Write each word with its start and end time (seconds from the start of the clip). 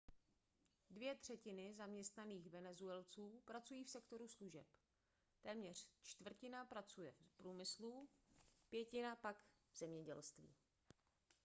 dvě 0.89 1.15
třetiny 1.15 1.73
zaměstnaných 1.73 2.49
venezuelců 2.49 3.41
pracují 3.45 3.83
v 3.83 3.89
sektoru 3.89 4.27
služeb 4.27 4.65
téměř 5.41 5.87
čtvrtina 6.03 6.65
pracuje 6.65 7.11
v 7.25 7.33
průmyslu 7.37 8.09
pětina 8.69 9.15
pak 9.15 9.35
v 9.71 9.77
zemědělství 9.77 10.53